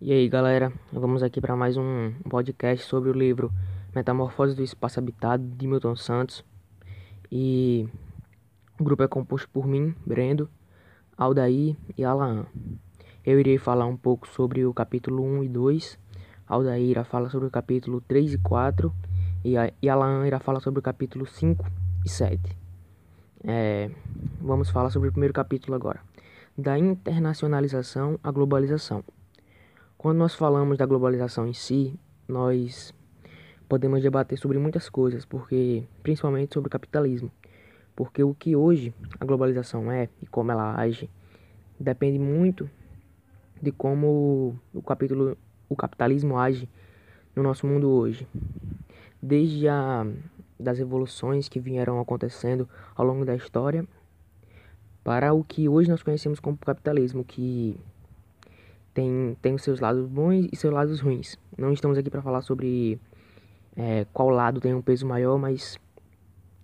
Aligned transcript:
E 0.00 0.12
aí, 0.12 0.28
galera, 0.28 0.72
vamos 0.92 1.22
aqui 1.22 1.40
para 1.40 1.54
mais 1.54 1.76
um 1.76 2.12
podcast 2.28 2.84
sobre 2.84 3.10
o 3.10 3.12
livro 3.12 3.52
Metamorfose 3.94 4.54
do 4.54 4.62
Espaço 4.62 4.98
Habitado 4.98 5.46
de 5.46 5.68
Milton 5.68 5.94
Santos. 5.94 6.44
E 7.30 7.88
o 8.78 8.82
grupo 8.82 9.04
é 9.04 9.08
composto 9.08 9.48
por 9.48 9.68
mim, 9.68 9.94
Brendo, 10.04 10.50
Aldair 11.16 11.76
e 11.96 12.04
Alain. 12.04 12.44
Eu 13.24 13.38
irei 13.38 13.56
falar 13.56 13.86
um 13.86 13.96
pouco 13.96 14.26
sobre 14.26 14.66
o 14.66 14.74
capítulo 14.74 15.22
1 15.22 15.44
e 15.44 15.48
2. 15.48 15.98
Aldair 16.48 16.90
irá 16.90 17.04
falar 17.04 17.30
sobre 17.30 17.46
o 17.46 17.50
capítulo 17.50 18.00
3 18.00 18.34
e 18.34 18.38
4 18.38 18.92
e, 19.44 19.56
a, 19.56 19.72
e 19.80 19.88
Alain 19.88 20.26
irá 20.26 20.40
falar 20.40 20.60
sobre 20.60 20.80
o 20.80 20.82
capítulo 20.82 21.24
5 21.24 21.64
e 22.04 22.08
7. 22.10 22.40
É, 23.44 23.90
vamos 24.40 24.70
falar 24.70 24.90
sobre 24.90 25.08
o 25.08 25.12
primeiro 25.12 25.32
capítulo 25.32 25.76
agora. 25.76 26.00
Da 26.58 26.76
internacionalização 26.76 28.18
à 28.22 28.30
globalização. 28.32 29.04
Quando 30.04 30.18
nós 30.18 30.34
falamos 30.34 30.76
da 30.76 30.84
globalização 30.84 31.48
em 31.48 31.54
si, 31.54 31.98
nós 32.28 32.92
podemos 33.66 34.02
debater 34.02 34.36
sobre 34.36 34.58
muitas 34.58 34.90
coisas, 34.90 35.24
porque 35.24 35.82
principalmente 36.02 36.52
sobre 36.52 36.68
o 36.68 36.70
capitalismo. 36.70 37.32
Porque 37.96 38.22
o 38.22 38.34
que 38.34 38.54
hoje 38.54 38.92
a 39.18 39.24
globalização 39.24 39.90
é 39.90 40.10
e 40.20 40.26
como 40.26 40.52
ela 40.52 40.78
age 40.78 41.08
depende 41.80 42.18
muito 42.18 42.68
de 43.62 43.72
como 43.72 44.60
o 44.74 44.82
capítulo 44.82 45.38
o 45.70 45.74
capitalismo 45.74 46.38
age 46.38 46.68
no 47.34 47.42
nosso 47.42 47.66
mundo 47.66 47.88
hoje. 47.88 48.28
Desde 49.22 49.66
a 49.68 50.06
das 50.60 50.80
evoluções 50.80 51.48
que 51.48 51.58
vieram 51.58 51.98
acontecendo 51.98 52.68
ao 52.94 53.06
longo 53.06 53.24
da 53.24 53.34
história 53.34 53.88
para 55.02 55.32
o 55.32 55.42
que 55.42 55.66
hoje 55.66 55.88
nós 55.88 56.02
conhecemos 56.02 56.40
como 56.40 56.58
capitalismo, 56.58 57.24
que 57.24 57.80
tem, 58.94 59.36
tem 59.42 59.54
os 59.54 59.62
seus 59.62 59.80
lados 59.80 60.06
bons 60.06 60.48
e 60.52 60.56
seus 60.56 60.72
lados 60.72 61.00
ruins. 61.00 61.36
Não 61.58 61.72
estamos 61.72 61.98
aqui 61.98 62.08
para 62.08 62.22
falar 62.22 62.40
sobre 62.40 62.98
é, 63.76 64.06
qual 64.12 64.30
lado 64.30 64.60
tem 64.60 64.72
um 64.72 64.80
peso 64.80 65.06
maior, 65.06 65.36
mas 65.36 65.78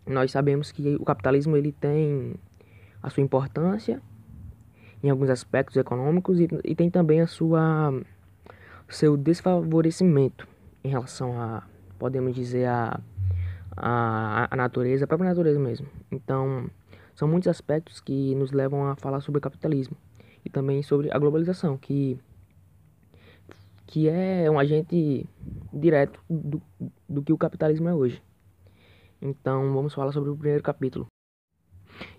nós 0.07 0.31
sabemos 0.31 0.71
que 0.71 0.97
o 0.97 1.05
capitalismo 1.05 1.57
ele 1.57 1.73
tem 1.73 2.35
a 3.03 3.11
sua 3.11 3.23
importância 3.23 4.01
em 5.03 5.11
alguns 5.11 5.29
aspectos 5.29 5.77
econômicos 5.77 6.39
e, 6.39 6.49
e 6.65 6.75
tem 6.75 6.89
também 6.89 7.21
a 7.21 7.27
sua 7.27 7.93
seu 8.89 9.17
desfavorecimento 9.17 10.49
em 10.83 10.89
relação 10.89 11.41
a 11.41 11.63
podemos 11.99 12.35
dizer 12.35 12.67
a 12.67 13.01
a, 13.77 14.49
a 14.51 14.57
natureza, 14.57 15.05
a 15.05 15.09
própria 15.09 15.31
natureza 15.31 15.59
mesmo. 15.59 15.87
Então, 16.11 16.69
são 17.15 17.29
muitos 17.29 17.49
aspectos 17.49 18.01
que 18.01 18.35
nos 18.35 18.51
levam 18.51 18.87
a 18.87 18.97
falar 18.97 19.21
sobre 19.21 19.39
o 19.39 19.41
capitalismo 19.41 19.97
e 20.45 20.51
também 20.51 20.83
sobre 20.83 21.11
a 21.13 21.19
globalização, 21.19 21.77
que, 21.77 22.19
que 23.87 24.09
é 24.09 24.51
um 24.51 24.59
agente 24.59 25.29
direto 25.73 26.21
do, 26.29 26.63
do 27.09 27.23
que 27.23 27.33
o 27.33 27.39
capitalismo 27.39 27.89
é 27.89 27.95
hoje. 27.95 28.23
Então 29.21 29.73
vamos 29.73 29.93
falar 29.93 30.13
sobre 30.13 30.31
o 30.31 30.37
primeiro 30.37 30.63
capítulo. 30.63 31.07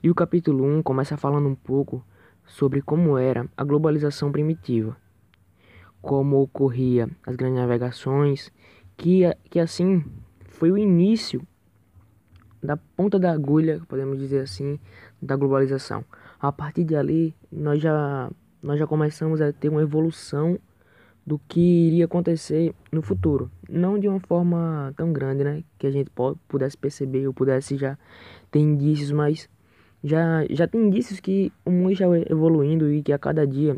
E 0.03 0.09
o 0.09 0.15
capítulo 0.15 0.63
1 0.63 0.83
começa 0.83 1.17
falando 1.17 1.47
um 1.47 1.55
pouco 1.55 2.05
sobre 2.45 2.81
como 2.81 3.17
era 3.17 3.49
a 3.57 3.63
globalização 3.63 4.31
primitiva, 4.31 4.95
como 6.01 6.41
ocorria 6.41 7.09
as 7.25 7.35
grandes 7.35 7.59
navegações, 7.59 8.51
que, 8.97 9.21
que 9.49 9.59
assim 9.59 10.03
foi 10.47 10.71
o 10.71 10.77
início 10.77 11.41
da 12.61 12.77
ponta 12.77 13.17
da 13.17 13.31
agulha, 13.31 13.81
podemos 13.87 14.19
dizer 14.19 14.41
assim, 14.41 14.79
da 15.21 15.35
globalização. 15.35 16.03
A 16.39 16.51
partir 16.51 16.83
de 16.83 16.95
ali, 16.95 17.35
nós 17.51 17.81
já, 17.81 18.29
nós 18.61 18.79
já 18.79 18.87
começamos 18.87 19.41
a 19.41 19.51
ter 19.51 19.69
uma 19.69 19.81
evolução 19.81 20.59
do 21.25 21.39
que 21.47 21.59
iria 21.59 22.05
acontecer 22.05 22.73
no 22.91 23.01
futuro. 23.01 23.51
Não 23.69 23.99
de 23.99 24.07
uma 24.07 24.19
forma 24.19 24.93
tão 24.97 25.13
grande, 25.13 25.43
né? 25.43 25.63
Que 25.77 25.87
a 25.87 25.91
gente 25.91 26.11
pudesse 26.47 26.77
perceber 26.77 27.27
ou 27.27 27.33
pudesse 27.33 27.77
já 27.77 27.97
ter 28.49 28.59
indícios, 28.59 29.11
mas 29.11 29.47
já, 30.03 30.45
já 30.49 30.67
tem 30.67 30.87
indícios 30.87 31.19
que 31.19 31.51
o 31.63 31.71
mundo 31.71 31.91
está 31.91 32.05
evoluindo 32.29 32.91
e 32.91 33.03
que 33.03 33.13
a 33.13 33.19
cada 33.19 33.45
dia 33.45 33.77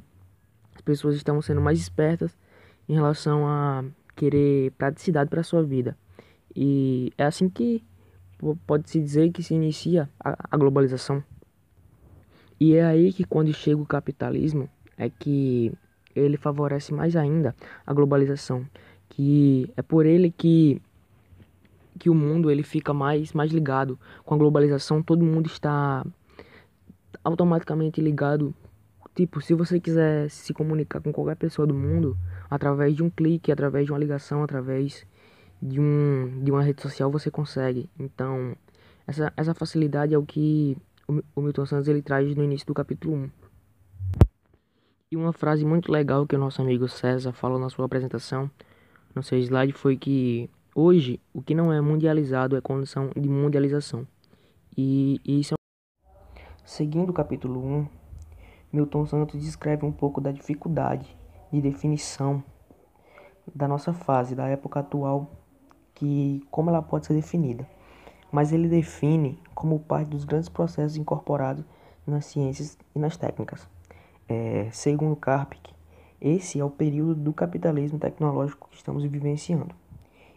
as 0.73 0.81
pessoas 0.81 1.15
estão 1.15 1.41
sendo 1.41 1.61
mais 1.61 1.79
espertas 1.79 2.37
em 2.87 2.93
relação 2.93 3.45
a 3.45 3.83
querer 4.15 4.71
praticidade 4.71 5.29
para 5.29 5.41
a 5.41 5.43
sua 5.43 5.63
vida. 5.63 5.97
E 6.55 7.11
é 7.17 7.25
assim 7.25 7.49
que 7.49 7.83
pode-se 8.67 8.99
dizer 8.99 9.31
que 9.31 9.41
se 9.43 9.53
inicia 9.53 10.09
a, 10.19 10.35
a 10.51 10.57
globalização. 10.57 11.23
E 12.59 12.75
é 12.75 12.85
aí 12.85 13.11
que 13.11 13.23
quando 13.23 13.53
chega 13.53 13.81
o 13.81 13.85
capitalismo 13.85 14.69
é 14.97 15.09
que 15.09 15.71
ele 16.15 16.37
favorece 16.37 16.93
mais 16.93 17.15
ainda 17.15 17.55
a 17.85 17.93
globalização, 17.93 18.65
que 19.09 19.71
é 19.75 19.81
por 19.81 20.05
ele 20.05 20.31
que 20.31 20.81
que 21.99 22.09
o 22.09 22.15
mundo 22.15 22.49
ele 22.49 22.63
fica 22.63 22.93
mais 22.93 23.33
mais 23.33 23.51
ligado 23.51 23.99
com 24.25 24.33
a 24.33 24.37
globalização, 24.37 25.01
todo 25.01 25.23
mundo 25.23 25.47
está 25.47 26.05
automaticamente 27.23 28.01
ligado. 28.01 28.53
Tipo, 29.15 29.41
se 29.41 29.53
você 29.53 29.79
quiser 29.79 30.29
se 30.29 30.53
comunicar 30.53 30.99
com 30.99 31.11
qualquer 31.11 31.35
pessoa 31.35 31.67
do 31.67 31.73
mundo 31.73 32.17
através 32.49 32.95
de 32.95 33.03
um 33.03 33.09
clique, 33.09 33.51
através 33.51 33.85
de 33.85 33.91
uma 33.91 33.99
ligação, 33.99 34.43
através 34.43 35.05
de, 35.63 35.79
um, 35.79 36.43
de 36.43 36.51
uma 36.51 36.61
rede 36.61 36.81
social 36.81 37.09
você 37.09 37.31
consegue. 37.31 37.89
Então, 37.97 38.55
essa, 39.07 39.31
essa 39.37 39.53
facilidade 39.53 40.13
é 40.13 40.17
o 40.17 40.25
que 40.25 40.77
o, 41.07 41.41
Milton 41.41 41.65
Santos 41.65 41.87
ele 41.87 42.01
traz 42.01 42.35
no 42.35 42.43
início 42.43 42.67
do 42.67 42.73
capítulo 42.73 43.15
1. 43.15 43.29
E 45.11 45.15
uma 45.15 45.31
frase 45.31 45.63
muito 45.63 45.91
legal 45.91 46.27
que 46.27 46.35
o 46.35 46.39
nosso 46.39 46.61
amigo 46.61 46.87
César 46.89 47.31
falou 47.31 47.57
na 47.57 47.69
sua 47.69 47.85
apresentação, 47.85 48.51
no 49.15 49.23
seu 49.23 49.37
slide, 49.37 49.71
foi 49.71 49.95
que 49.95 50.49
hoje 50.75 51.21
o 51.33 51.41
que 51.41 51.55
não 51.55 51.71
é 51.71 51.79
mundializado 51.79 52.57
é 52.57 52.61
condição 52.61 53.09
de 53.15 53.29
mundialização. 53.29 54.05
E, 54.75 55.21
e 55.23 55.39
isso 55.39 55.53
é... 55.53 56.41
Seguindo 56.65 57.11
o 57.11 57.13
capítulo 57.13 57.63
1, 57.63 57.87
Milton 58.73 59.05
Santos 59.05 59.39
descreve 59.39 59.85
um 59.85 59.91
pouco 59.91 60.19
da 60.19 60.31
dificuldade 60.31 61.15
de 61.53 61.61
definição 61.61 62.43
da 63.53 63.67
nossa 63.67 63.93
fase, 63.93 64.35
da 64.35 64.47
época 64.47 64.79
atual 64.79 65.42
que 65.95 66.45
como 66.49 66.69
ela 66.69 66.81
pode 66.81 67.05
ser 67.05 67.13
definida, 67.13 67.67
mas 68.31 68.51
ele 68.51 68.67
define 68.67 69.39
como 69.53 69.79
parte 69.79 70.09
dos 70.09 70.25
grandes 70.25 70.49
processos 70.49 70.97
incorporados 70.97 71.63
nas 72.05 72.25
ciências 72.25 72.77
e 72.95 72.99
nas 72.99 73.17
técnicas. 73.17 73.67
É, 74.27 74.69
segundo 74.71 75.15
Karpik, 75.15 75.73
esse 76.19 76.59
é 76.59 76.63
o 76.63 76.69
período 76.69 77.15
do 77.15 77.33
capitalismo 77.33 77.99
tecnológico 77.99 78.69
que 78.69 78.77
estamos 78.77 79.03
vivenciando. 79.03 79.75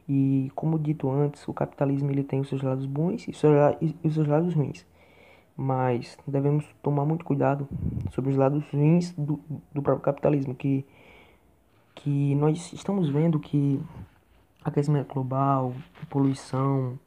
E 0.09 0.50
como 0.55 0.78
dito 0.78 1.11
antes, 1.11 1.47
o 1.49 1.55
capitalismo 1.55 2.11
ele 2.11 2.22
tem 2.22 2.41
os 2.41 2.49
seus 2.49 2.62
lados 2.62 2.87
bons 2.87 3.27
e 3.27 3.31
os 3.31 3.39
seus, 3.39 3.53
os 4.05 4.15
seus 4.15 4.27
lados 4.27 4.55
ruins. 4.55 4.87
Mas 5.56 6.19
devemos 6.27 6.66
tomar 6.83 7.05
muito 7.05 7.25
cuidado 7.25 7.69
sobre 8.12 8.31
os 8.31 8.37
lados 8.37 8.62
ruins 8.71 9.12
do, 9.12 9.41
do 9.72 9.83
próprio 9.83 10.05
capitalismo, 10.05 10.55
que, 10.55 10.84
que 11.95 12.34
nós 12.34 12.72
estamos 12.72 13.09
vendo 13.09 13.41
que 13.41 13.81
aquecimento 14.69 15.15
global, 15.15 15.72
poluição, 16.10 16.99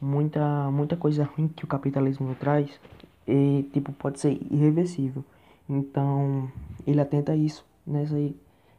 muita, 0.00 0.70
muita 0.70 0.96
coisa 0.96 1.24
ruim 1.24 1.48
que 1.48 1.64
o 1.64 1.66
capitalismo 1.66 2.34
traz 2.34 2.78
e 3.26 3.68
tipo 3.72 3.92
pode 3.92 4.20
ser 4.20 4.38
irreversível. 4.50 5.24
Então, 5.68 6.50
ele 6.86 7.00
atenta 7.00 7.32
a 7.32 7.36
isso 7.36 7.64
nessa, 7.86 8.16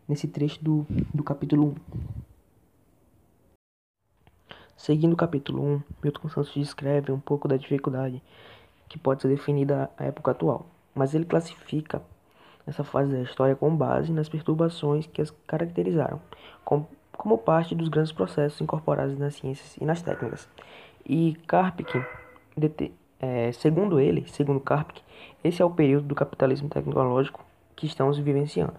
nesse 0.08 0.28
trecho 0.28 0.64
do, 0.64 0.86
do 1.14 1.24
capítulo 1.24 1.70
1. 1.70 1.76
Seguindo 4.78 5.14
o 5.14 5.18
capítulo 5.18 5.64
1, 5.64 5.82
Milton 6.04 6.30
Santos 6.30 6.54
descreve 6.54 7.12
um 7.12 7.20
pouco 7.20 7.48
da 7.48 7.58
dificuldade 7.58 8.22
que 8.90 9.00
pode 9.00 9.22
ser 9.22 9.30
definida 9.30 9.90
à 9.98 10.04
época 10.04 10.32
atual, 10.32 10.68
mas 10.94 11.16
ele 11.16 11.26
classifica 11.26 12.02
essa 12.68 12.84
fase 12.84 13.12
da 13.12 13.22
história 13.22 13.56
com 13.56 13.76
base 13.76 14.12
nas 14.12 14.30
perturbações 14.30 15.08
que 15.08 15.22
as 15.22 15.32
caracterizaram, 15.48 16.22
como 17.24 17.38
parte 17.38 17.74
dos 17.74 17.88
grandes 17.88 18.12
processos 18.12 18.60
incorporados 18.60 19.18
nas 19.18 19.36
ciências 19.36 19.78
e 19.78 19.86
nas 19.86 20.02
técnicas. 20.02 20.46
E 21.06 21.36
Karpik, 21.48 22.04
é, 23.18 23.50
segundo 23.54 23.98
ele, 23.98 24.28
segundo 24.28 24.60
Karpik, 24.60 25.02
esse 25.42 25.62
é 25.62 25.66
o 25.66 25.70
período 25.70 26.06
do 26.06 26.16
capitalismo 26.16 26.68
tecnológico 26.68 27.40
que 27.78 27.86
estamos 27.86 28.18
vivenciando. 28.18 28.74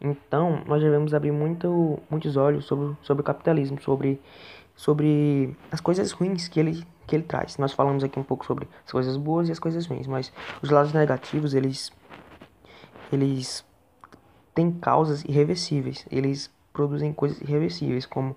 Então, 0.00 0.64
nós 0.66 0.82
devemos 0.82 1.14
abrir 1.14 1.30
muito, 1.30 2.00
muitos 2.10 2.36
olhos 2.36 2.64
sobre, 2.64 2.96
sobre 3.00 3.20
o 3.20 3.24
capitalismo, 3.24 3.80
sobre, 3.80 4.20
sobre 4.74 5.56
as 5.70 5.80
coisas 5.80 6.10
ruins 6.10 6.48
que 6.48 6.58
ele, 6.58 6.84
que 7.06 7.14
ele 7.14 7.22
traz. 7.22 7.58
Nós 7.58 7.72
falamos 7.72 8.02
aqui 8.02 8.18
um 8.18 8.24
pouco 8.24 8.44
sobre 8.44 8.66
as 8.84 8.90
coisas 8.90 9.16
boas 9.16 9.48
e 9.48 9.52
as 9.52 9.60
coisas 9.60 9.86
ruins, 9.86 10.08
mas 10.08 10.32
os 10.60 10.68
lados 10.68 10.92
negativos, 10.92 11.54
eles, 11.54 11.92
eles 13.12 13.64
têm 14.52 14.72
causas 14.72 15.22
irreversíveis. 15.22 16.04
Eles 16.10 16.50
produzem 16.72 17.12
coisas 17.12 17.40
irreversíveis, 17.40 18.06
como, 18.06 18.36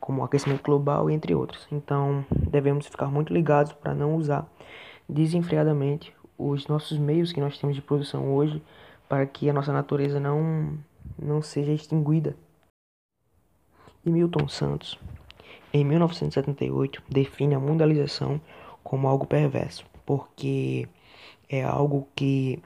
como 0.00 0.24
aquecimento 0.24 0.62
global, 0.62 1.10
entre 1.10 1.34
outros. 1.34 1.66
Então, 1.70 2.24
devemos 2.30 2.86
ficar 2.86 3.06
muito 3.06 3.32
ligados 3.32 3.72
para 3.72 3.94
não 3.94 4.16
usar 4.16 4.46
desenfreadamente 5.08 6.14
os 6.36 6.68
nossos 6.68 6.98
meios 6.98 7.32
que 7.32 7.40
nós 7.40 7.58
temos 7.58 7.74
de 7.74 7.82
produção 7.82 8.32
hoje, 8.34 8.62
para 9.08 9.26
que 9.26 9.50
a 9.50 9.52
nossa 9.52 9.72
natureza 9.72 10.20
não, 10.20 10.78
não 11.20 11.42
seja 11.42 11.72
extinguida. 11.72 12.36
E 14.04 14.10
Milton 14.10 14.46
Santos, 14.48 14.98
em 15.72 15.84
1978, 15.84 17.02
define 17.08 17.54
a 17.54 17.60
mundialização 17.60 18.40
como 18.84 19.08
algo 19.08 19.26
perverso, 19.26 19.84
porque 20.06 20.88
é 21.48 21.62
algo 21.62 22.06
que 22.14 22.62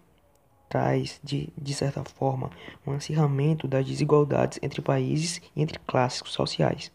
traz, 0.72 1.20
de, 1.22 1.52
de 1.54 1.74
certa 1.74 2.02
forma, 2.02 2.50
um 2.86 2.92
acirramento 2.92 3.68
das 3.68 3.84
desigualdades 3.84 4.58
entre 4.62 4.80
países 4.80 5.38
e 5.54 5.60
entre 5.60 5.78
classes 5.80 6.22
sociais. 6.24 6.90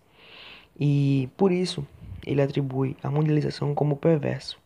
E 0.79 1.29
por 1.37 1.51
isso 1.51 1.85
ele 2.25 2.41
atribui 2.41 2.97
a 3.03 3.11
mundialização 3.11 3.75
como 3.75 3.95
perverso. 3.95 4.59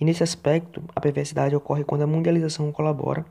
E 0.00 0.04
nesse 0.04 0.22
aspecto, 0.22 0.82
a 0.96 1.00
perversidade 1.00 1.54
ocorre 1.54 1.84
quando 1.84 2.02
a 2.02 2.06
mundialização 2.06 2.72
colabora 2.72 3.22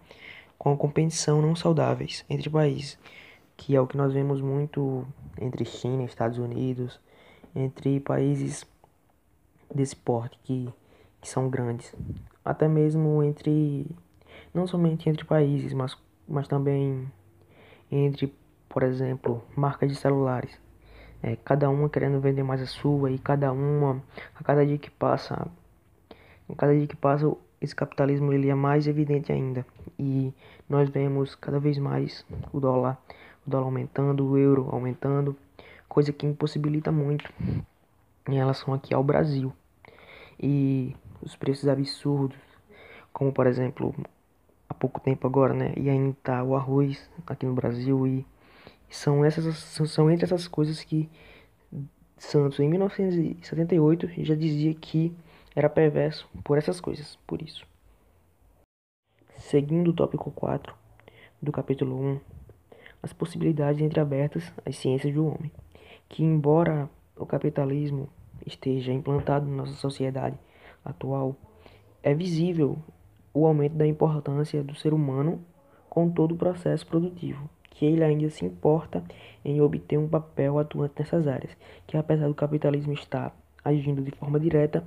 com 0.55 0.71
a 0.71 0.77
competição 0.77 1.41
não 1.41 1.55
saudáveis 1.55 2.23
entre 2.29 2.47
países, 2.47 2.99
que 3.55 3.75
é 3.75 3.81
o 3.81 3.87
que 3.87 3.97
nós 3.97 4.13
vemos 4.13 4.39
muito 4.39 5.03
entre 5.41 5.65
China 5.65 6.03
e 6.03 6.05
Estados 6.05 6.37
Unidos, 6.37 6.99
entre 7.55 7.99
países 8.01 8.67
desse 9.73 9.95
porte 9.95 10.37
que, 10.43 10.69
que 11.19 11.27
são 11.27 11.49
grandes, 11.49 11.91
até 12.45 12.67
mesmo 12.67 13.23
entre 13.23 13.87
não 14.53 14.67
somente 14.67 15.09
entre 15.09 15.25
países, 15.25 15.73
mas, 15.73 15.97
mas 16.27 16.47
também 16.47 17.11
entre, 17.91 18.33
por 18.69 18.83
exemplo, 18.83 19.43
marcas 19.55 19.89
de 19.89 19.95
celulares. 19.95 20.59
É, 21.21 21.35
cada 21.35 21.69
uma 21.69 21.89
querendo 21.89 22.19
vender 22.19 22.43
mais 22.43 22.61
a 22.61 22.67
sua 22.67 23.09
e 23.09 23.17
cada 23.17 23.51
uma, 23.51 24.01
a 24.35 24.43
cada 24.43 24.65
dia 24.65 24.77
que 24.77 24.91
passa, 24.91 25.47
a 26.49 26.55
cada 26.55 26.75
dia 26.75 26.87
que 26.87 26.95
passa, 26.95 27.31
esse 27.59 27.75
capitalismo 27.75 28.31
ele 28.31 28.49
é 28.49 28.55
mais 28.55 28.87
evidente 28.87 29.31
ainda. 29.31 29.65
E 29.97 30.33
nós 30.69 30.89
vemos 30.89 31.33
cada 31.35 31.59
vez 31.59 31.77
mais 31.77 32.25
o 32.53 32.59
dólar, 32.59 32.97
o 33.45 33.49
dólar 33.49 33.65
aumentando, 33.65 34.27
o 34.27 34.37
euro 34.37 34.69
aumentando, 34.71 35.35
coisa 35.89 36.13
que 36.13 36.25
impossibilita 36.25 36.91
muito 36.91 37.31
em 38.29 38.35
relação 38.35 38.73
aqui 38.73 38.93
ao 38.93 39.03
Brasil. 39.03 39.51
E 40.39 40.95
os 41.21 41.35
preços 41.35 41.67
absurdos, 41.67 42.37
como 43.11 43.31
por 43.31 43.47
exemplo 43.47 43.95
há 44.69 44.73
pouco 44.73 44.99
tempo 44.99 45.25
agora, 45.27 45.53
né? 45.53 45.73
E 45.77 45.89
ainda 45.89 46.15
tá 46.23 46.43
o 46.43 46.55
arroz 46.55 47.09
aqui 47.25 47.45
no 47.45 47.53
Brasil 47.53 48.05
e 48.07 48.25
são 48.89 49.23
essas 49.23 49.55
são 49.57 50.09
entre 50.09 50.25
essas 50.25 50.47
coisas 50.47 50.83
que 50.83 51.09
Santos 52.17 52.59
em 52.59 52.67
1978 52.67 54.09
já 54.23 54.33
dizia 54.33 54.73
que 54.73 55.15
era 55.55 55.69
perverso 55.69 56.27
por 56.43 56.57
essas 56.57 56.81
coisas, 56.81 57.15
por 57.27 57.43
isso. 57.43 57.63
Seguindo 59.35 59.89
o 59.89 59.93
tópico 59.93 60.31
4 60.31 60.73
do 61.39 61.51
capítulo 61.51 61.95
1, 61.95 62.19
as 63.03 63.13
possibilidades 63.13 63.81
entreabertas 63.81 64.51
às 64.65 64.75
ciências 64.77 65.13
do 65.13 65.27
homem, 65.27 65.51
que 66.09 66.23
embora 66.23 66.89
o 67.15 67.25
capitalismo 67.25 68.09
esteja 68.45 68.91
implantado 68.91 69.45
na 69.45 69.57
nossa 69.57 69.73
sociedade 69.73 70.37
atual, 70.83 71.35
é 72.01 72.15
visível 72.15 72.79
o 73.37 73.45
aumento 73.45 73.75
da 73.75 73.85
importância 73.85 74.63
do 74.63 74.73
ser 74.73 74.93
humano 74.93 75.39
com 75.87 76.09
todo 76.09 76.33
o 76.33 76.37
processo 76.37 76.87
produtivo, 76.87 77.47
que 77.69 77.85
ele 77.85 78.03
ainda 78.03 78.29
se 78.31 78.43
importa 78.43 79.03
em 79.45 79.61
obter 79.61 79.97
um 79.97 80.07
papel 80.07 80.57
atuante 80.57 80.95
nessas 80.97 81.27
áreas, 81.27 81.55
que 81.85 81.95
apesar 81.95 82.27
do 82.27 82.33
capitalismo 82.33 82.93
estar 82.93 83.35
agindo 83.63 84.01
de 84.01 84.09
forma 84.11 84.39
direta, 84.39 84.83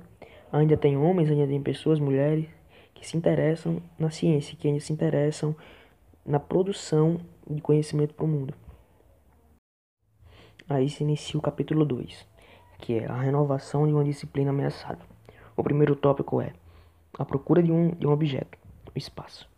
ainda 0.51 0.75
tem 0.75 0.97
homens, 0.97 1.29
ainda 1.29 1.47
tem 1.47 1.61
pessoas, 1.61 1.97
mulheres, 1.97 2.45
que 2.93 3.07
se 3.07 3.15
interessam 3.15 3.81
na 3.97 4.09
ciência, 4.09 4.57
que 4.57 4.67
ainda 4.67 4.81
se 4.81 4.91
interessam 4.91 5.55
na 6.25 6.39
produção 6.39 7.21
de 7.49 7.61
conhecimento 7.61 8.13
para 8.13 8.25
o 8.25 8.27
mundo. 8.27 8.53
Aí 10.67 10.89
se 10.89 11.03
inicia 11.03 11.39
o 11.39 11.41
capítulo 11.41 11.85
2, 11.85 12.27
que 12.79 12.99
é 12.99 13.05
a 13.05 13.15
renovação 13.15 13.87
de 13.87 13.93
uma 13.93 14.03
disciplina 14.03 14.49
ameaçada. 14.51 14.99
O 15.55 15.63
primeiro 15.63 15.95
tópico 15.95 16.41
é 16.41 16.53
a 17.17 17.25
procura 17.25 17.61
de 17.61 17.71
um, 17.71 17.91
de 17.91 18.07
um 18.07 18.11
objeto, 18.11 18.57
o 18.93 18.97
espaço. 18.97 19.49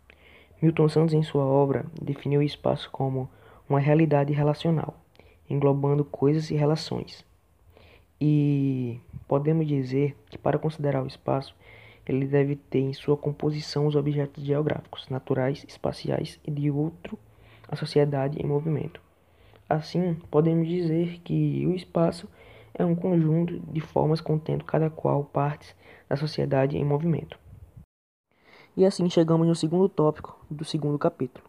Milton 0.62 0.88
Santos, 0.88 1.14
em 1.14 1.24
sua 1.24 1.44
obra, 1.44 1.86
definiu 2.02 2.40
o 2.40 2.44
espaço 2.44 2.90
como 2.92 3.30
uma 3.70 3.80
realidade 3.80 4.32
relacional, 4.34 4.96
englobando 5.50 6.06
coisas 6.06 6.50
e 6.50 6.56
relações. 6.56 7.26
E 8.20 9.00
podemos 9.28 9.68
dizer 9.68 10.16
que, 10.30 10.38
para 10.38 10.58
considerar 10.58 11.04
o 11.04 11.08
espaço, 11.08 11.56
ele 12.08 12.26
deve 12.26 12.56
ter 12.56 12.80
em 12.80 12.94
sua 12.94 13.18
composição 13.18 13.88
os 13.88 13.96
objetos 13.96 14.44
geográficos, 14.44 15.10
naturais, 15.10 15.66
espaciais 15.68 16.40
e 16.46 16.52
de 16.52 16.70
outro, 16.72 17.18
a 17.68 17.76
sociedade 17.76 18.42
em 18.42 18.46
movimento. 18.48 19.02
Assim, 19.70 20.16
podemos 20.30 20.68
dizer 20.68 21.20
que 21.24 21.66
o 21.66 21.74
espaço 21.74 22.30
é 22.74 22.86
um 22.86 22.96
conjunto 22.96 23.60
de 23.60 23.80
formas 23.80 24.22
contendo 24.22 24.64
cada 24.64 24.90
qual 24.90 25.24
partes 25.24 25.76
da 26.08 26.16
sociedade 26.16 26.78
em 26.78 26.84
movimento. 26.84 27.43
E 28.76 28.86
assim 28.86 29.08
chegamos 29.08 29.48
no 29.48 29.56
segundo 29.56 29.88
tópico 29.88 30.36
do 30.50 30.66
segundo 30.66 30.98
capítulo, 30.98 31.46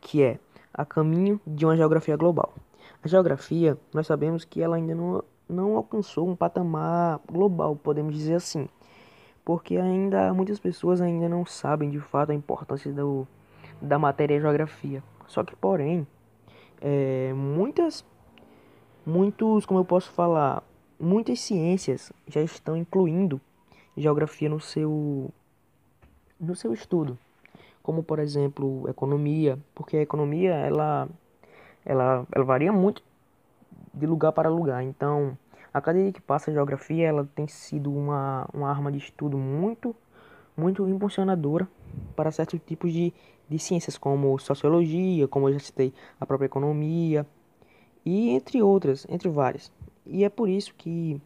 que 0.00 0.22
é 0.22 0.38
a 0.72 0.84
caminho 0.84 1.40
de 1.44 1.64
uma 1.64 1.76
geografia 1.76 2.16
global. 2.16 2.54
A 3.02 3.08
geografia, 3.08 3.76
nós 3.92 4.06
sabemos 4.06 4.44
que 4.44 4.62
ela 4.62 4.76
ainda 4.76 4.94
não, 4.94 5.24
não 5.48 5.76
alcançou 5.76 6.28
um 6.28 6.36
patamar 6.36 7.20
global, 7.30 7.74
podemos 7.74 8.14
dizer 8.14 8.34
assim, 8.34 8.68
porque 9.44 9.76
ainda 9.76 10.32
muitas 10.32 10.60
pessoas 10.60 11.00
ainda 11.00 11.28
não 11.28 11.44
sabem 11.44 11.90
de 11.90 11.98
fato 11.98 12.30
a 12.30 12.34
importância 12.34 12.92
do, 12.92 13.26
da 13.80 13.98
matéria 13.98 14.40
geografia. 14.40 15.02
Só 15.26 15.42
que, 15.42 15.56
porém, 15.56 16.06
é, 16.80 17.32
muitas, 17.34 18.04
muitos, 19.04 19.66
como 19.66 19.80
eu 19.80 19.84
posso 19.84 20.12
falar, 20.12 20.62
muitas 20.98 21.40
ciências 21.40 22.12
já 22.28 22.40
estão 22.40 22.76
incluindo 22.76 23.40
geografia 23.96 24.48
no 24.48 24.60
seu 24.60 25.32
no 26.42 26.56
seu 26.56 26.74
estudo, 26.74 27.16
como 27.82 28.02
por 28.02 28.18
exemplo 28.18 28.88
economia, 28.88 29.58
porque 29.74 29.96
a 29.96 30.02
economia 30.02 30.54
ela, 30.54 31.08
ela, 31.84 32.26
ela 32.34 32.44
varia 32.44 32.72
muito 32.72 33.02
de 33.94 34.06
lugar 34.06 34.32
para 34.32 34.50
lugar. 34.50 34.82
Então, 34.82 35.38
a 35.72 35.80
cada 35.80 35.98
dia 36.02 36.12
que 36.12 36.20
passa 36.20 36.50
a 36.50 36.54
geografia 36.54 37.06
ela 37.06 37.28
tem 37.34 37.46
sido 37.46 37.94
uma, 37.94 38.48
uma 38.52 38.68
arma 38.68 38.90
de 38.90 38.98
estudo 38.98 39.38
muito 39.38 39.94
muito 40.56 40.86
impulsionadora 40.86 41.66
para 42.14 42.30
certos 42.30 42.60
tipos 42.66 42.92
de, 42.92 43.12
de 43.48 43.58
ciências, 43.58 43.96
como 43.96 44.38
sociologia, 44.38 45.26
como 45.28 45.48
eu 45.48 45.54
já 45.54 45.60
citei, 45.60 45.94
a 46.20 46.26
própria 46.26 46.46
economia, 46.46 47.26
e 48.04 48.30
entre 48.30 48.62
outras, 48.62 49.06
entre 49.08 49.28
várias. 49.28 49.72
E 50.04 50.24
é 50.24 50.28
por 50.28 50.48
isso 50.48 50.74
que 50.74 51.20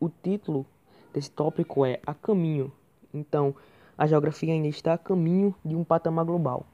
o 0.00 0.08
título 0.08 0.66
desse 1.12 1.30
tópico 1.30 1.84
é 1.84 2.00
A 2.06 2.14
Caminho. 2.14 2.72
Então, 3.12 3.54
a 3.98 4.06
geografia 4.06 4.52
ainda 4.52 4.68
está 4.68 4.94
a 4.94 4.98
caminho 4.98 5.52
de 5.64 5.74
um 5.74 5.82
patamar 5.82 6.24
global. 6.24 6.64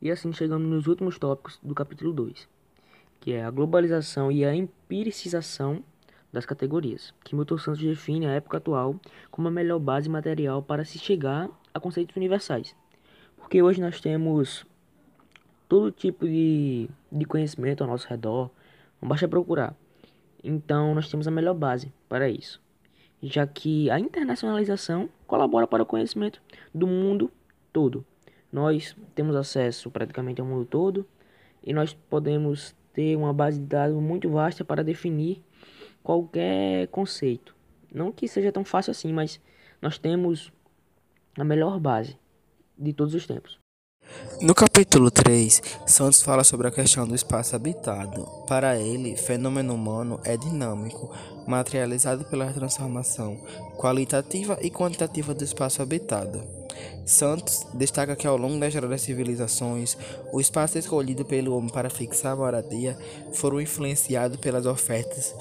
E 0.00 0.10
assim 0.10 0.32
chegamos 0.32 0.66
nos 0.66 0.86
últimos 0.86 1.18
tópicos 1.18 1.60
do 1.62 1.74
capítulo 1.74 2.10
2, 2.10 2.48
que 3.20 3.34
é 3.34 3.44
a 3.44 3.50
globalização 3.50 4.32
e 4.32 4.46
a 4.46 4.54
empiricização 4.54 5.84
das 6.32 6.46
categorias, 6.46 7.12
que 7.22 7.36
Milton 7.36 7.58
Santos 7.58 7.82
define 7.82 8.26
a 8.26 8.32
época 8.32 8.56
atual 8.56 8.98
como 9.30 9.48
a 9.48 9.50
melhor 9.50 9.78
base 9.78 10.08
material 10.08 10.62
para 10.62 10.86
se 10.86 10.98
chegar 10.98 11.50
a 11.74 11.78
conceitos 11.78 12.16
universais. 12.16 12.74
Porque 13.36 13.62
hoje 13.62 13.80
nós 13.80 14.00
temos 14.00 14.66
todo 15.68 15.92
tipo 15.92 16.24
de, 16.24 16.88
de 17.12 17.24
conhecimento 17.26 17.84
ao 17.84 17.90
nosso 17.90 18.08
redor, 18.08 18.50
não 19.02 19.08
basta 19.08 19.28
procurar. 19.28 19.76
Então 20.42 20.94
nós 20.94 21.10
temos 21.10 21.28
a 21.28 21.30
melhor 21.30 21.54
base 21.54 21.92
para 22.08 22.28
isso 22.28 22.63
já 23.28 23.46
que 23.46 23.90
a 23.90 23.98
internacionalização 23.98 25.08
colabora 25.26 25.66
para 25.66 25.82
o 25.82 25.86
conhecimento 25.86 26.42
do 26.74 26.86
mundo 26.86 27.30
todo. 27.72 28.04
Nós 28.52 28.96
temos 29.14 29.34
acesso 29.34 29.90
praticamente 29.90 30.40
ao 30.40 30.46
mundo 30.46 30.64
todo 30.64 31.06
e 31.62 31.72
nós 31.72 31.94
podemos 31.94 32.76
ter 32.92 33.16
uma 33.16 33.32
base 33.32 33.58
de 33.58 33.66
dados 33.66 34.00
muito 34.00 34.28
vasta 34.28 34.64
para 34.64 34.84
definir 34.84 35.42
qualquer 36.02 36.86
conceito. 36.88 37.54
Não 37.92 38.12
que 38.12 38.28
seja 38.28 38.52
tão 38.52 38.64
fácil 38.64 38.90
assim, 38.90 39.12
mas 39.12 39.40
nós 39.80 39.98
temos 39.98 40.52
a 41.36 41.44
melhor 41.44 41.80
base 41.80 42.16
de 42.78 42.92
todos 42.92 43.14
os 43.14 43.26
tempos. 43.26 43.63
No 44.40 44.54
capítulo 44.54 45.10
3, 45.10 45.62
Santos 45.86 46.20
fala 46.20 46.44
sobre 46.44 46.66
a 46.68 46.70
questão 46.70 47.06
do 47.06 47.14
espaço 47.14 47.54
habitado. 47.56 48.26
Para 48.46 48.78
ele, 48.78 49.16
fenômeno 49.16 49.74
humano 49.74 50.20
é 50.24 50.36
dinâmico, 50.36 51.10
materializado 51.46 52.24
pela 52.24 52.52
transformação 52.52 53.38
qualitativa 53.78 54.58
e 54.60 54.70
quantitativa 54.70 55.32
do 55.32 55.44
espaço 55.44 55.80
habitado. 55.80 56.42
Santos 57.06 57.66
destaca 57.74 58.16
que 58.16 58.26
ao 58.26 58.36
longo 58.36 58.58
da 58.58 58.66
história 58.66 58.88
das 58.88 59.02
civilizações, 59.02 59.96
o 60.32 60.40
espaço 60.40 60.78
escolhido 60.78 61.24
pelo 61.24 61.56
homem 61.56 61.70
para 61.70 61.88
fixar 61.88 62.32
a 62.32 62.36
moradia 62.36 62.98
foram 63.32 63.60
influenciado 63.60 64.38
pelas 64.38 64.66
ofertas 64.66 65.34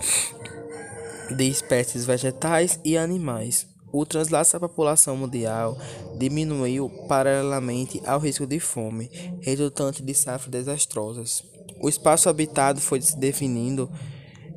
de 1.35 1.47
espécies 1.47 2.05
vegetais 2.05 2.79
e 2.83 2.97
animais, 2.97 3.67
O 3.93 4.07
translaço 4.07 4.53
da 4.53 4.67
população 4.67 5.15
mundial 5.15 5.77
diminuiu 6.17 6.89
paralelamente 7.07 8.01
ao 8.07 8.19
risco 8.19 8.47
de 8.47 8.59
fome, 8.59 9.07
resultante 9.39 10.01
de 10.01 10.15
safras 10.15 10.49
desastrosas. 10.49 11.43
O 11.79 11.87
espaço 11.87 12.27
habitado 12.27 12.81
foi 12.81 12.99
se 12.99 13.15
definindo 13.15 13.87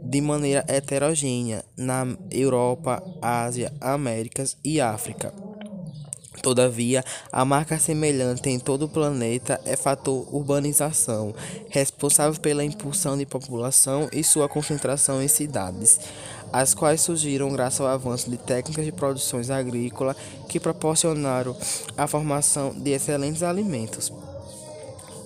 de 0.02 0.22
maneira 0.22 0.64
heterogênea 0.66 1.62
na 1.76 2.16
Europa, 2.30 3.02
Ásia, 3.20 3.74
Américas 3.78 4.56
e 4.64 4.80
África. 4.80 5.34
Todavia, 6.42 7.04
a 7.32 7.44
marca 7.44 7.78
semelhante 7.78 8.48
em 8.48 8.58
todo 8.58 8.84
o 8.84 8.88
planeta 8.88 9.60
é 9.64 9.76
fator 9.76 10.32
urbanização, 10.32 11.34
responsável 11.68 12.40
pela 12.40 12.64
impulsão 12.64 13.18
de 13.18 13.26
população 13.26 14.08
e 14.12 14.22
sua 14.22 14.48
concentração 14.48 15.20
em 15.20 15.28
cidades, 15.28 15.98
as 16.58 16.72
quais 16.72 17.02
surgiram 17.02 17.50
graças 17.50 17.82
ao 17.82 17.86
avanço 17.86 18.30
de 18.30 18.38
técnicas 18.38 18.82
de 18.82 18.90
produções 18.90 19.50
agrícolas 19.50 20.16
que 20.48 20.58
proporcionaram 20.58 21.54
a 21.98 22.06
formação 22.06 22.72
de 22.74 22.92
excelentes 22.92 23.42
alimentos. 23.42 24.10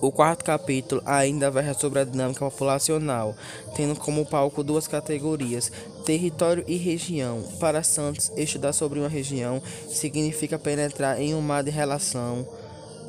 O 0.01 0.11
quarto 0.11 0.43
capítulo 0.43 1.01
ainda 1.05 1.49
versa 1.49 1.79
sobre 1.79 1.99
a 1.99 2.03
dinâmica 2.03 2.43
populacional, 2.43 3.33
tendo 3.77 3.95
como 3.95 4.25
palco 4.25 4.61
duas 4.61 4.89
categorias, 4.89 5.71
território 6.05 6.65
e 6.67 6.75
região. 6.75 7.41
Para 7.61 7.81
Santos, 7.81 8.29
estudar 8.35 8.73
sobre 8.73 8.99
uma 8.99 9.07
região 9.07 9.63
significa 9.87 10.59
penetrar 10.59 11.21
em 11.21 11.33
um 11.33 11.39
mar 11.39 11.63
de 11.63 11.71
relação, 11.71 12.45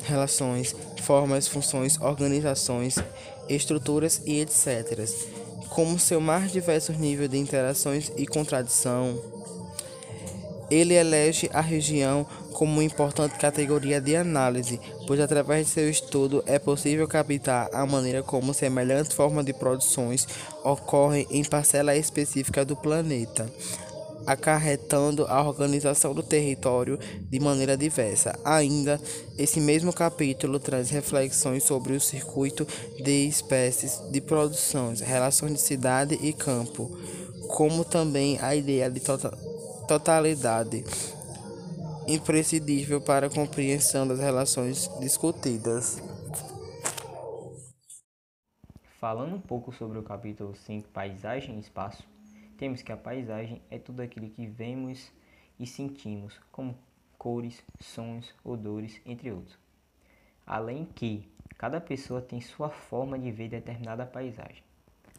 relações, 0.05 0.73
formas, 1.01 1.45
funções, 1.45 1.99
organizações, 1.99 2.95
estruturas 3.49 4.21
e 4.25 4.39
etc. 4.39 5.42
Como 5.73 5.97
seu 5.97 6.21
mais 6.21 6.51
diversos 6.51 6.97
níveis 6.99 7.31
de 7.31 7.37
interações 7.39 8.11
e 8.15 8.27
contradição, 8.27 9.19
ele 10.69 10.93
elege 10.93 11.49
a 11.51 11.61
região 11.61 12.27
como 12.53 12.73
uma 12.73 12.83
importante 12.83 13.39
categoria 13.39 13.99
de 13.99 14.15
análise, 14.15 14.79
pois 15.07 15.19
através 15.19 15.65
de 15.65 15.73
seu 15.73 15.89
estudo 15.89 16.43
é 16.45 16.59
possível 16.59 17.07
captar 17.07 17.69
a 17.73 17.87
maneira 17.87 18.21
como 18.21 18.53
semelhantes 18.53 19.13
formas 19.13 19.43
de 19.45 19.51
produções 19.51 20.27
ocorrem 20.63 21.25
em 21.31 21.43
parcela 21.43 21.95
específica 21.95 22.63
do 22.63 22.75
planeta, 22.75 23.51
acarretando 24.25 25.25
a 25.27 25.41
organização 25.41 26.13
do 26.13 26.23
território 26.23 26.99
de 27.29 27.39
maneira 27.39 27.77
diversa. 27.77 28.37
Ainda, 28.43 28.99
esse 29.37 29.59
mesmo 29.59 29.93
capítulo 29.93 30.59
traz 30.59 30.89
reflexões 30.89 31.63
sobre 31.63 31.93
o 31.93 32.01
circuito 32.01 32.67
de 33.03 33.27
espécies 33.27 34.01
de 34.11 34.21
produções, 34.21 35.01
relações 35.01 35.53
de 35.53 35.61
cidade 35.61 36.15
e 36.21 36.33
campo, 36.33 36.97
como 37.49 37.83
também 37.83 38.39
a 38.41 38.55
ideia 38.55 38.89
de 38.89 38.99
tota-, 38.99 39.37
totalidade 39.87 40.83
imprescindível 42.07 42.99
para 42.99 43.27
a 43.27 43.29
compreensão 43.29 44.07
das 44.07 44.19
relações 44.19 44.89
discutidas. 44.99 46.01
Falando 48.99 49.35
um 49.35 49.41
pouco 49.41 49.73
sobre 49.73 49.99
o 49.99 50.03
capítulo 50.03 50.55
5, 50.55 50.87
Paisagem 50.89 51.57
e 51.57 51.59
Espaço, 51.59 52.03
temos 52.63 52.81
que 52.81 52.93
a 52.93 52.97
paisagem 52.97 53.61
é 53.69 53.77
tudo 53.77 54.01
aquilo 54.01 54.29
que 54.29 54.47
vemos 54.47 55.11
e 55.59 55.67
sentimos, 55.67 56.39
como 56.49 56.79
cores, 57.17 57.61
sons, 57.77 58.33
odores, 58.41 59.01
entre 59.05 59.29
outros. 59.33 59.59
Além 60.47 60.85
que 60.85 61.29
cada 61.57 61.81
pessoa 61.81 62.21
tem 62.21 62.39
sua 62.39 62.69
forma 62.69 63.19
de 63.19 63.29
ver 63.33 63.49
determinada 63.49 64.05
paisagem. 64.05 64.63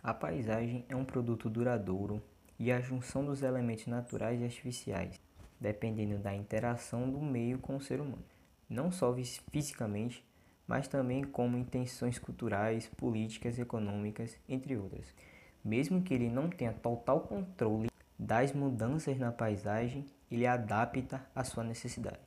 A 0.03 0.15
paisagem 0.15 0.87
é 0.89 0.97
um 0.97 1.05
produto 1.05 1.51
duradouro 1.51 2.23
e 2.59 2.73
a 2.73 2.81
junção 2.81 3.23
dos 3.23 3.43
elementos 3.43 3.87
naturais 3.89 4.41
e 4.41 4.45
artificiais 4.45 5.21
dependendo 5.61 6.17
da 6.17 6.35
interação 6.35 7.11
do 7.11 7.21
meio 7.21 7.59
com 7.59 7.77
o 7.77 7.81
ser 7.83 8.01
humano, 8.01 8.25
não 8.71 8.91
só 8.91 9.15
fisicamente, 9.53 10.25
mas 10.67 10.89
também 10.89 11.23
como 11.23 11.59
intenções 11.59 12.19
culturais, 12.19 12.89
políticas, 12.97 13.59
econômicas, 13.59 14.35
entre 14.49 14.79
outras. 14.79 15.15
Mesmo 15.65 16.03
que 16.03 16.13
ele 16.13 16.29
não 16.29 16.51
tenha 16.51 16.73
total 16.73 17.21
controle 17.21 17.89
das 18.19 18.53
mudanças 18.53 19.19
na 19.19 19.33
paisagem, 19.33 20.05
ele 20.31 20.47
adapta 20.47 21.25
à 21.35 21.43
sua 21.43 21.65
necessidade. 21.65 22.21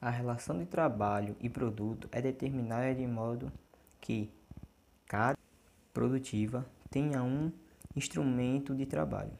A 0.00 0.10
relação 0.10 0.58
de 0.58 0.66
trabalho 0.66 1.34
e 1.40 1.48
produto 1.48 2.08
é 2.12 2.20
determinada 2.20 2.94
de 2.94 3.06
modo 3.06 3.50
que 4.00 4.30
cada 5.06 5.38
produtiva 5.92 6.64
tenha 6.90 7.22
um 7.22 7.50
instrumento 7.96 8.74
de 8.74 8.86
trabalho. 8.86 9.32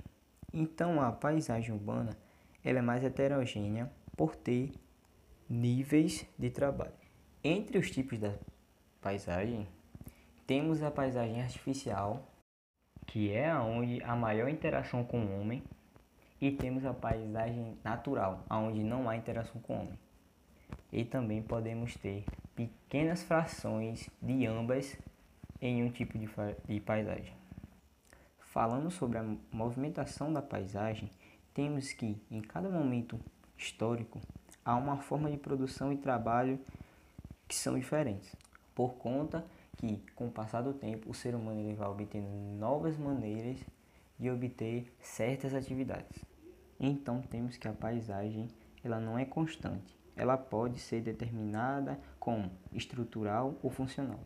Então, 0.52 1.00
a 1.00 1.12
paisagem 1.12 1.72
urbana 1.72 2.16
ela 2.64 2.78
é 2.78 2.82
mais 2.82 3.04
heterogênea 3.04 3.90
por 4.16 4.34
ter 4.34 4.72
níveis 5.48 6.26
de 6.38 6.50
trabalho. 6.50 6.92
Entre 7.44 7.78
os 7.78 7.90
tipos 7.90 8.18
da 8.18 8.34
paisagem, 9.00 9.68
temos 10.46 10.82
a 10.82 10.90
paisagem 10.90 11.40
artificial, 11.40 12.26
que 13.08 13.32
é 13.32 13.52
onde 13.56 14.02
a 14.04 14.14
maior 14.14 14.48
interação 14.48 15.02
com 15.02 15.18
o 15.24 15.40
homem, 15.40 15.62
e 16.40 16.52
temos 16.52 16.84
a 16.84 16.94
paisagem 16.94 17.76
natural, 17.82 18.44
onde 18.48 18.84
não 18.84 19.08
há 19.08 19.16
interação 19.16 19.60
com 19.62 19.74
o 19.74 19.80
homem. 19.80 19.98
E 20.92 21.04
também 21.04 21.42
podemos 21.42 21.96
ter 21.96 22.24
pequenas 22.54 23.22
frações 23.22 24.08
de 24.22 24.46
ambas 24.46 24.96
em 25.60 25.82
um 25.82 25.90
tipo 25.90 26.16
de, 26.16 26.28
de 26.66 26.80
paisagem. 26.80 27.34
Falando 28.38 28.90
sobre 28.90 29.18
a 29.18 29.24
movimentação 29.50 30.32
da 30.32 30.42
paisagem, 30.42 31.10
temos 31.52 31.92
que, 31.92 32.16
em 32.30 32.40
cada 32.40 32.68
momento 32.68 33.18
histórico, 33.56 34.20
há 34.64 34.76
uma 34.76 34.98
forma 34.98 35.30
de 35.30 35.38
produção 35.38 35.92
e 35.92 35.96
trabalho 35.96 36.60
que 37.48 37.54
são 37.54 37.78
diferentes, 37.78 38.36
por 38.74 38.94
conta 38.94 39.44
que, 39.78 40.02
com 40.14 40.26
o 40.26 40.30
passar 40.30 40.60
do 40.60 40.74
tempo, 40.74 41.10
o 41.10 41.14
ser 41.14 41.34
humano 41.34 41.60
ele 41.60 41.74
vai 41.74 41.88
obtendo 41.88 42.28
novas 42.58 42.98
maneiras 42.98 43.58
de 44.18 44.30
obter 44.30 44.92
certas 45.00 45.54
atividades. 45.54 46.24
Então, 46.78 47.22
temos 47.22 47.56
que 47.56 47.66
a 47.66 47.72
paisagem 47.72 48.48
ela 48.84 49.00
não 49.00 49.18
é 49.18 49.24
constante, 49.24 49.96
ela 50.16 50.36
pode 50.36 50.78
ser 50.78 51.00
determinada 51.00 51.98
como 52.18 52.50
estrutural 52.72 53.56
ou 53.62 53.70
funcional. 53.70 54.20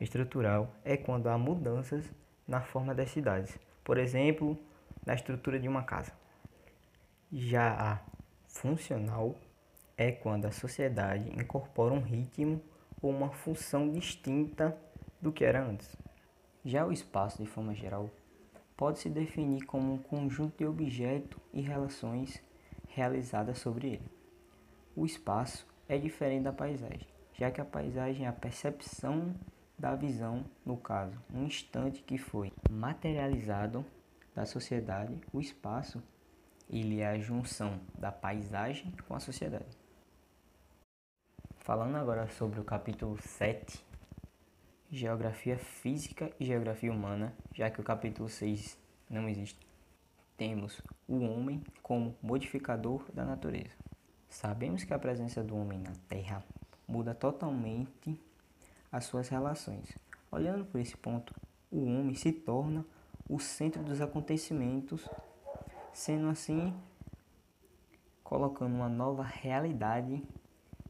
Estrutural 0.00 0.72
é 0.84 0.96
quando 0.96 1.28
há 1.28 1.38
mudanças 1.38 2.04
na 2.46 2.60
forma 2.60 2.94
das 2.94 3.10
cidades, 3.10 3.58
por 3.82 3.98
exemplo, 3.98 4.58
na 5.04 5.14
estrutura 5.14 5.58
de 5.58 5.68
uma 5.68 5.82
casa. 5.82 6.12
Já 7.32 7.72
a 7.72 8.00
funcional 8.46 9.34
é 9.96 10.12
quando 10.12 10.46
a 10.46 10.52
sociedade 10.52 11.28
incorpora 11.30 11.94
um 11.94 12.00
ritmo 12.00 12.60
ou 13.04 13.10
uma 13.10 13.28
função 13.28 13.90
distinta 13.90 14.74
do 15.20 15.30
que 15.30 15.44
era 15.44 15.62
antes. 15.62 15.94
Já 16.64 16.86
o 16.86 16.92
espaço, 16.92 17.42
de 17.42 17.46
forma 17.46 17.74
geral, 17.74 18.08
pode 18.74 18.98
se 18.98 19.10
definir 19.10 19.66
como 19.66 19.92
um 19.92 19.98
conjunto 19.98 20.56
de 20.56 20.66
objetos 20.66 21.38
e 21.52 21.60
relações 21.60 22.42
realizadas 22.88 23.58
sobre 23.58 23.88
ele. 23.88 24.10
O 24.96 25.04
espaço 25.04 25.66
é 25.86 25.98
diferente 25.98 26.44
da 26.44 26.52
paisagem, 26.52 27.06
já 27.34 27.50
que 27.50 27.60
a 27.60 27.64
paisagem 27.64 28.24
é 28.24 28.28
a 28.30 28.32
percepção 28.32 29.34
da 29.78 29.94
visão, 29.94 30.42
no 30.64 30.78
caso, 30.78 31.20
um 31.30 31.44
instante 31.44 32.02
que 32.02 32.16
foi 32.16 32.50
materializado 32.70 33.84
da 34.34 34.46
sociedade, 34.46 35.20
o 35.30 35.42
espaço 35.42 36.02
ele 36.70 37.00
é 37.00 37.08
a 37.08 37.18
junção 37.18 37.78
da 37.98 38.10
paisagem 38.10 38.94
com 39.06 39.14
a 39.14 39.20
sociedade. 39.20 39.83
Falando 41.64 41.96
agora 41.96 42.28
sobre 42.28 42.60
o 42.60 42.62
capítulo 42.62 43.16
7, 43.16 43.82
Geografia 44.90 45.56
Física 45.56 46.30
e 46.38 46.44
Geografia 46.44 46.92
Humana, 46.92 47.34
já 47.54 47.70
que 47.70 47.80
o 47.80 47.82
capítulo 47.82 48.28
6 48.28 48.76
não 49.08 49.26
existe, 49.30 49.66
temos 50.36 50.82
o 51.08 51.20
homem 51.20 51.64
como 51.82 52.14
modificador 52.22 53.10
da 53.14 53.24
natureza. 53.24 53.74
Sabemos 54.28 54.84
que 54.84 54.92
a 54.92 54.98
presença 54.98 55.42
do 55.42 55.56
homem 55.56 55.78
na 55.78 55.94
Terra 56.06 56.44
muda 56.86 57.14
totalmente 57.14 58.20
as 58.92 59.06
suas 59.06 59.30
relações. 59.30 59.88
Olhando 60.30 60.66
por 60.66 60.78
esse 60.78 60.98
ponto, 60.98 61.34
o 61.70 61.82
homem 61.86 62.14
se 62.14 62.30
torna 62.30 62.84
o 63.26 63.40
centro 63.40 63.82
dos 63.82 64.02
acontecimentos 64.02 65.08
sendo 65.94 66.28
assim 66.28 66.78
colocando 68.22 68.74
uma 68.74 68.90
nova 68.90 69.22
realidade 69.22 70.22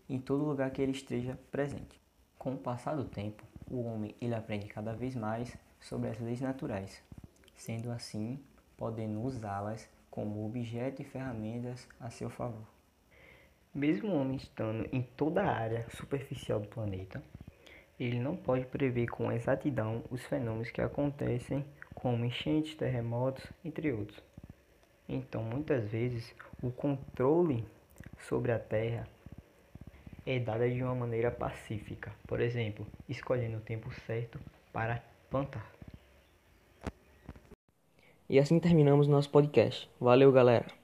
em 0.09 0.19
todo 0.19 0.45
lugar 0.45 0.71
que 0.71 0.83
ele 0.83 0.93
esteja 0.93 1.39
presente. 1.51 2.01
Com 2.39 2.55
o 2.55 2.59
passar 2.59 2.95
do 2.95 3.05
tempo, 3.05 3.43
o 3.71 3.83
homem 3.83 4.15
ele 4.21 4.35
aprende 4.35 4.67
cada 4.67 4.93
vez 4.93 5.15
mais 5.15 5.57
sobre 5.81 6.11
as 6.11 6.19
leis 6.19 6.41
naturais, 6.41 7.03
sendo 7.55 7.91
assim 7.91 8.39
podendo 8.77 9.23
usá-las 9.23 9.89
como 10.11 10.45
objeto 10.47 11.03
e 11.03 11.05
ferramentas 11.05 11.89
a 11.99 12.11
seu 12.11 12.29
favor. 12.29 12.67
Mesmo 13.75 14.13
o 14.13 14.21
homem 14.21 14.37
estando 14.37 14.89
em 14.93 15.03
toda 15.03 15.43
a 15.43 15.53
área 15.57 15.87
superficial 15.91 16.61
do 16.61 16.69
planeta, 16.69 17.23
ele 17.99 18.21
não 18.21 18.37
pode 18.37 18.67
prever 18.67 19.09
com 19.09 19.33
exatidão 19.33 20.05
os 20.11 20.23
fenômenos 20.25 20.71
que 20.71 20.81
acontecem, 20.81 21.65
como 21.95 22.25
enchentes, 22.25 22.77
terremotos, 22.77 23.45
entre 23.65 23.93
outros. 23.93 24.23
Então, 25.09 25.43
muitas 25.43 25.91
vezes, 25.91 26.35
o 26.63 26.71
controle 26.71 27.65
sobre 28.29 28.53
a 28.53 28.59
terra 28.59 29.09
é 30.27 30.39
dado 30.39 30.69
de 30.69 30.83
uma 30.83 30.95
maneira 30.95 31.31
pacífica, 31.31 32.13
por 32.27 32.41
exemplo, 32.41 32.87
escolhendo 33.09 33.59
o 33.59 33.61
tempo 33.61 33.91
certo 34.07 34.39
para 34.73 35.03
plantar. 35.31 35.71
E 38.29 38.39
assim 38.39 38.59
terminamos 38.59 39.07
nosso 39.07 39.31
podcast. 39.31 39.89
Valeu, 40.01 40.33
galera! 40.33 40.84